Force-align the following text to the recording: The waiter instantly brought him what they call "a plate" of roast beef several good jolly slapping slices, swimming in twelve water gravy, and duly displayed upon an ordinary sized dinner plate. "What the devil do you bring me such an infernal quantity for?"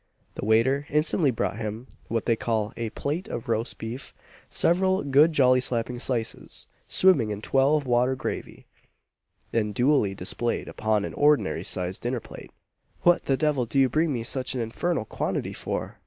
The 0.33 0.45
waiter 0.45 0.87
instantly 0.89 1.29
brought 1.29 1.59
him 1.59 1.85
what 2.07 2.25
they 2.25 2.35
call 2.35 2.73
"a 2.75 2.89
plate" 2.89 3.27
of 3.27 3.47
roast 3.47 3.77
beef 3.77 4.15
several 4.49 5.03
good 5.03 5.31
jolly 5.31 5.59
slapping 5.59 5.99
slices, 5.99 6.67
swimming 6.87 7.29
in 7.29 7.39
twelve 7.43 7.85
water 7.85 8.15
gravy, 8.15 8.65
and 9.53 9.75
duly 9.75 10.15
displayed 10.15 10.67
upon 10.67 11.05
an 11.05 11.13
ordinary 11.13 11.63
sized 11.63 12.01
dinner 12.01 12.19
plate. 12.19 12.51
"What 13.01 13.25
the 13.25 13.37
devil 13.37 13.67
do 13.67 13.77
you 13.77 13.89
bring 13.89 14.11
me 14.11 14.23
such 14.23 14.55
an 14.55 14.61
infernal 14.61 15.05
quantity 15.05 15.53
for?" 15.53 15.99